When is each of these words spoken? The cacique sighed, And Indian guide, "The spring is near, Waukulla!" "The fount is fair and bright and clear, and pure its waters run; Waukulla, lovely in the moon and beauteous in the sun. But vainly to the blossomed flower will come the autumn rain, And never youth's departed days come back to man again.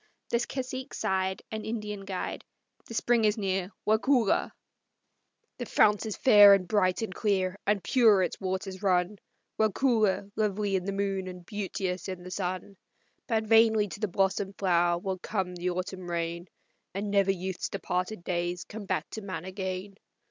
The 0.29 0.39
cacique 0.39 0.95
sighed, 0.95 1.43
And 1.51 1.63
Indian 1.63 2.05
guide, 2.05 2.43
"The 2.87 2.95
spring 2.95 3.23
is 3.23 3.37
near, 3.37 3.69
Waukulla!" 3.85 4.51
"The 5.59 5.67
fount 5.67 6.07
is 6.07 6.17
fair 6.17 6.55
and 6.55 6.67
bright 6.67 7.03
and 7.03 7.13
clear, 7.13 7.55
and 7.67 7.83
pure 7.83 8.23
its 8.23 8.41
waters 8.41 8.81
run; 8.81 9.17
Waukulla, 9.59 10.23
lovely 10.35 10.75
in 10.75 10.85
the 10.85 10.91
moon 10.91 11.27
and 11.27 11.45
beauteous 11.45 12.09
in 12.09 12.23
the 12.23 12.31
sun. 12.31 12.77
But 13.27 13.43
vainly 13.43 13.87
to 13.89 13.99
the 13.99 14.07
blossomed 14.07 14.55
flower 14.57 14.97
will 14.97 15.19
come 15.19 15.53
the 15.53 15.69
autumn 15.69 16.09
rain, 16.09 16.47
And 16.95 17.11
never 17.11 17.29
youth's 17.31 17.69
departed 17.69 18.23
days 18.23 18.63
come 18.63 18.85
back 18.85 19.07
to 19.11 19.21
man 19.21 19.45
again. 19.45 19.93